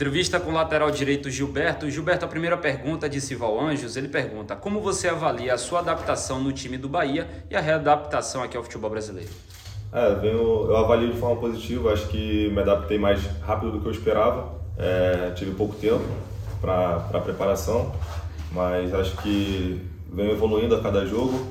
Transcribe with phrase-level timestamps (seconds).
[0.00, 1.90] Entrevista com o lateral direito Gilberto.
[1.90, 6.40] Gilberto, a primeira pergunta de Sival Anjos, ele pergunta como você avalia a sua adaptação
[6.40, 9.28] no time do Bahia e a readaptação aqui ao futebol brasileiro?
[9.92, 13.88] É, eu, eu avalio de forma positiva, acho que me adaptei mais rápido do que
[13.88, 16.06] eu esperava, é, tive pouco tempo
[16.62, 17.94] para a preparação,
[18.52, 21.46] mas acho que venho evoluindo a cada jogo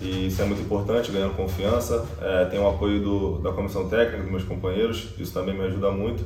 [0.00, 4.22] e isso é muito importante, ganhando confiança, é, tenho o apoio do, da comissão técnica,
[4.22, 6.24] dos meus companheiros, isso também me ajuda muito.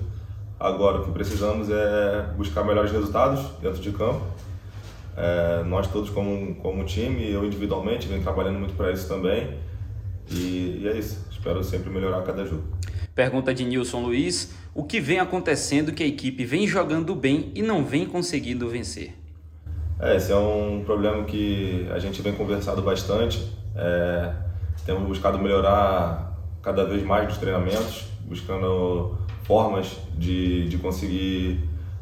[0.59, 4.23] Agora, o que precisamos é buscar melhores resultados dentro de campo.
[5.17, 9.59] É, nós todos como, como time, eu individualmente, venho trabalhando muito para isso também.
[10.31, 11.27] E, e, é isso.
[11.31, 12.63] Espero sempre melhorar cada jogo.
[13.15, 17.63] Pergunta de Nilson Luiz: O que vem acontecendo que a equipe vem jogando bem e
[17.63, 19.15] não vem conseguindo vencer?
[20.01, 23.53] É, esse é um problema que a gente vem conversado bastante.
[23.77, 24.33] É,
[24.85, 26.34] temos buscado melhorar
[26.65, 31.61] cada vez mais nos treinamentos, buscando formas de, de conseguir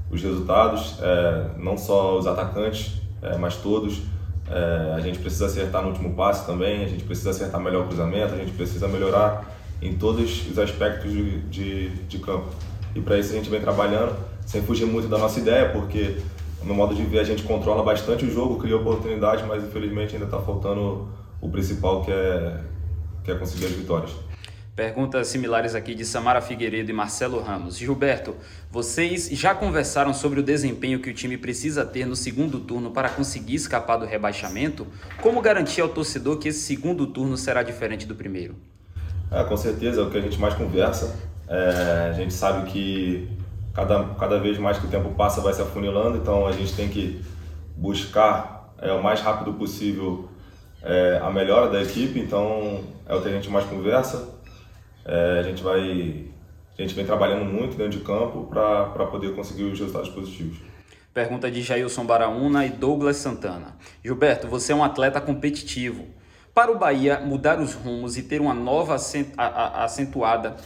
[0.08, 4.02] os resultados, é, não só os atacantes, é, mas todos.
[4.48, 7.88] É, a gente precisa acertar no último passe também, a gente precisa acertar melhor o
[7.88, 12.48] cruzamento, a gente precisa melhorar em todos os aspectos de, de, de campo.
[12.94, 14.14] E para isso a gente vem trabalhando,
[14.46, 16.18] sem fugir muito da nossa ideia, porque
[16.64, 20.27] no modo de ver a gente controla bastante o jogo, cria oportunidades, mas infelizmente ainda
[20.27, 21.08] está faltando
[21.40, 22.60] o principal que é,
[23.24, 24.12] que é conseguir as vitórias.
[24.74, 27.76] Perguntas similares aqui de Samara Figueiredo e Marcelo Ramos.
[27.76, 28.34] Gilberto,
[28.70, 33.10] vocês já conversaram sobre o desempenho que o time precisa ter no segundo turno para
[33.10, 34.86] conseguir escapar do rebaixamento?
[35.20, 38.54] Como garantir ao torcedor que esse segundo turno será diferente do primeiro?
[39.30, 41.20] É, com certeza, é o que a gente mais conversa.
[41.46, 43.28] É, a gente sabe que
[43.74, 46.88] cada, cada vez mais que o tempo passa vai se afunilando, então a gente tem
[46.88, 47.22] que
[47.76, 50.30] buscar é, o mais rápido possível
[50.82, 54.40] é, a melhora da equipe, então é o que a gente mais conversa
[55.05, 56.33] é, a gente vai
[56.78, 60.58] a gente vem trabalhando muito dentro de campo para poder conseguir os resultados positivos.
[61.12, 63.77] Pergunta de Jailson Baraúna e Douglas Santana.
[64.02, 66.07] Gilberto, você é um atleta competitivo.
[66.55, 70.57] Para o Bahia mudar os rumos e ter uma nova acentuada.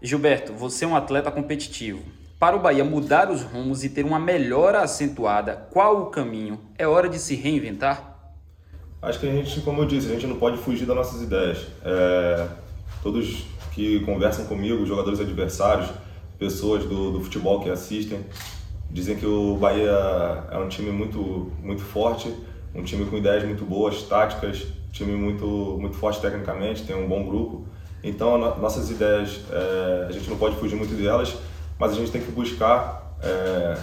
[0.00, 2.02] Gilberto, você é um atleta competitivo.
[2.38, 6.60] Para o Bahia mudar os rumos e ter uma melhora acentuada, qual o caminho?
[6.78, 8.16] É hora de se reinventar?
[9.02, 11.66] Acho que a gente, como eu disse, a gente não pode fugir das nossas ideias.
[11.84, 12.67] É
[13.02, 15.88] todos que conversam comigo, jogadores adversários,
[16.38, 18.20] pessoas do, do futebol que assistem,
[18.90, 22.32] dizem que o Bahia é um time muito, muito forte,
[22.74, 25.46] um time com ideias muito boas, táticas, time muito,
[25.80, 27.66] muito forte tecnicamente, tem um bom grupo.
[28.02, 31.36] Então, nossas ideias, é, a gente não pode fugir muito delas,
[31.78, 33.76] mas a gente tem que buscar é,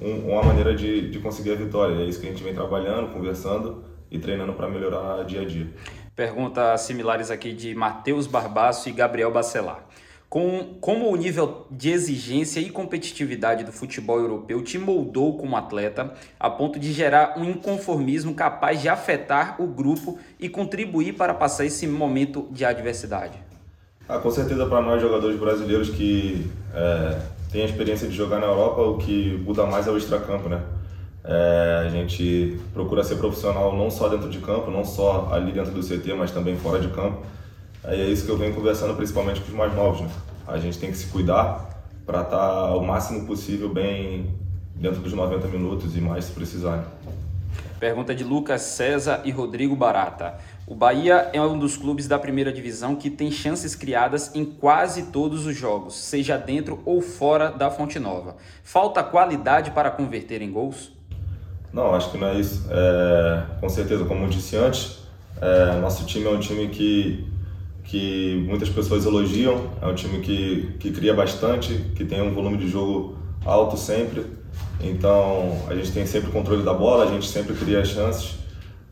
[0.00, 1.94] um, uma maneira de, de conseguir a vitória.
[2.02, 5.68] É isso que a gente vem trabalhando, conversando e treinando para melhorar dia a dia.
[6.16, 9.84] Perguntas similares aqui de Matheus Barbaço e Gabriel Bacelar.
[10.28, 16.12] Com, como o nível de exigência e competitividade do futebol europeu te moldou como atleta
[16.38, 21.64] a ponto de gerar um inconformismo capaz de afetar o grupo e contribuir para passar
[21.64, 23.36] esse momento de adversidade?
[24.08, 27.18] Ah, com certeza para nós jogadores brasileiros que é,
[27.50, 30.62] têm a experiência de jogar na Europa, o que muda mais é o extracampo, né?
[31.24, 35.72] É, a gente procura ser profissional não só dentro de campo, não só ali dentro
[35.72, 37.22] do CT, mas também fora de campo.
[37.82, 40.02] É isso que eu venho conversando principalmente com os mais novos.
[40.02, 40.08] Né?
[40.46, 44.34] A gente tem que se cuidar para estar tá o máximo possível bem
[44.74, 46.76] dentro dos 90 minutos e mais se precisar.
[46.76, 46.84] Né?
[47.80, 50.38] Pergunta de Lucas César e Rodrigo Barata.
[50.66, 55.04] O Bahia é um dos clubes da primeira divisão que tem chances criadas em quase
[55.04, 58.36] todos os jogos, seja dentro ou fora da Fonte Nova.
[58.62, 60.92] Falta qualidade para converter em gols?
[61.74, 62.64] Não, acho que não é isso.
[62.70, 65.00] É, com certeza, como eu disse antes,
[65.42, 67.26] é, nosso time é um time que,
[67.82, 72.58] que muitas pessoas elogiam, é um time que, que cria bastante, que tem um volume
[72.58, 74.24] de jogo alto sempre.
[74.80, 78.36] Então, a gente tem sempre o controle da bola, a gente sempre cria chances.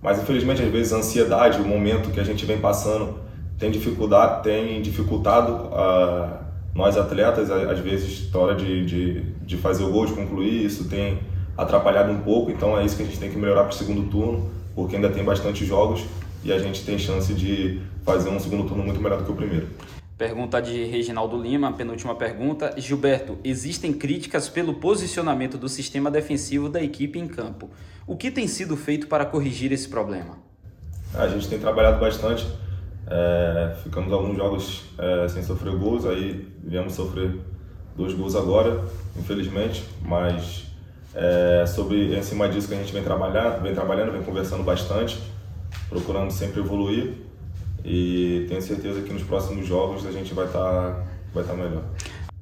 [0.02, 3.20] Mas, infelizmente, às vezes a ansiedade, o momento que a gente vem passando
[3.60, 6.36] tem dificuldade, tem dificultado uh,
[6.74, 10.88] nós atletas, às vezes, na hora de, de, de fazer o gol, de concluir, isso
[10.88, 11.20] tem
[11.56, 14.10] atrapalhado um pouco, então é isso que a gente tem que melhorar para o segundo
[14.10, 16.04] turno, porque ainda tem bastante jogos
[16.44, 19.36] e a gente tem chance de fazer um segundo turno muito melhor do que o
[19.36, 19.68] primeiro.
[20.16, 22.74] Pergunta de Reginaldo Lima, penúltima pergunta.
[22.76, 27.70] Gilberto, existem críticas pelo posicionamento do sistema defensivo da equipe em campo.
[28.06, 30.38] O que tem sido feito para corrigir esse problema?
[31.14, 32.46] A gente tem trabalhado bastante.
[33.06, 37.38] É, ficamos alguns jogos é, sem sofrer gols, aí viemos sofrer
[37.96, 38.84] dois gols agora,
[39.16, 40.71] infelizmente, mas
[41.14, 45.18] é, sobre em cima disso que a gente vem trabalhando, vem trabalhando, vem conversando bastante,
[45.88, 47.14] procurando sempre evoluir
[47.84, 51.04] e tenho certeza que nos próximos jogos a gente vai estar tá,
[51.34, 51.84] vai tá melhor.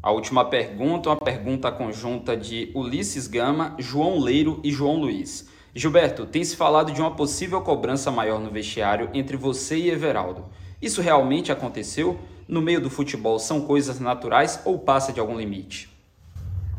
[0.02, 5.49] A última pergunta, uma pergunta conjunta de Ulisses Gama, João Leiro e João Luiz.
[5.75, 10.46] Gilberto, tem se falado de uma possível cobrança maior no vestiário entre você e Everaldo.
[10.81, 12.19] Isso realmente aconteceu?
[12.49, 15.88] No meio do futebol são coisas naturais ou passa de algum limite?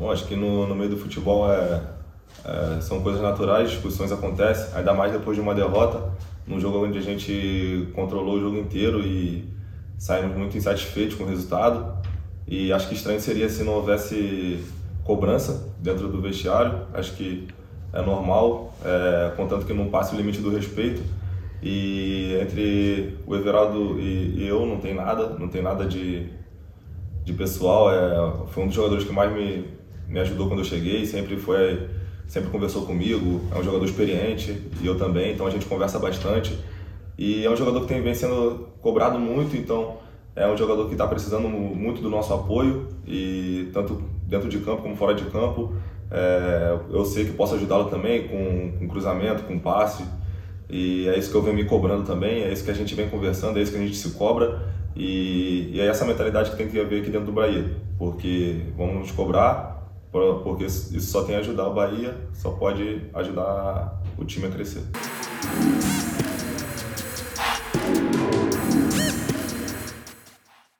[0.02, 1.80] Bom, acho que no, no meio do futebol é,
[2.44, 6.10] é, são coisas naturais, discussões acontecem, ainda mais depois de uma derrota,
[6.44, 9.48] num jogo onde a gente controlou o jogo inteiro e
[9.96, 12.02] saímos muito insatisfeitos com o resultado.
[12.48, 14.64] E acho que estranho seria se não houvesse
[15.04, 16.80] cobrança dentro do vestiário.
[16.92, 17.46] Acho que
[17.92, 21.00] é normal, é, contanto que não passe o limite do respeito.
[21.62, 26.26] E entre o Everaldo e, e eu não tem nada, não tem nada de,
[27.24, 27.88] de pessoal.
[27.88, 29.80] É, foi um dos jogadores que mais me,
[30.12, 31.88] me ajudou quando eu cheguei, sempre foi
[32.26, 36.58] sempre conversou comigo, é um jogador experiente e eu também, então a gente conversa bastante.
[37.18, 39.96] E é um jogador que tem vem sendo cobrado muito, então
[40.34, 44.82] é um jogador que está precisando muito do nosso apoio e tanto dentro de campo
[44.82, 45.74] como fora de campo.
[46.10, 50.04] É, eu sei que posso ajudá-lo também com, com cruzamento, com passe.
[50.70, 53.10] E é isso que eu venho me cobrando também, é isso que a gente vem
[53.10, 54.72] conversando, é isso que a gente se cobra.
[54.96, 58.94] E, e é essa mentalidade que tem que haver aqui dentro do Bahia, porque vamos
[58.94, 59.81] nos cobrar,
[60.12, 64.82] porque isso só tem a ajudar o Bahia, só pode ajudar o time a crescer.